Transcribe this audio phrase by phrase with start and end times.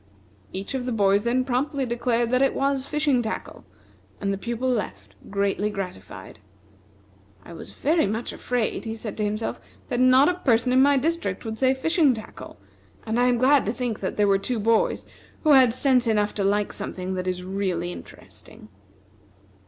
[0.51, 3.63] Each of the boys then promptly declared it was fishing tackle,
[4.19, 6.39] and the pupil left, greatly gratified.
[7.45, 10.97] "I was very much afraid," he said to himself, "that not a person in my
[10.97, 12.57] district would say fishing tackle;
[13.05, 15.05] and I am glad to think that there were two boys
[15.43, 18.69] who had sense enough to like something that is really interesting."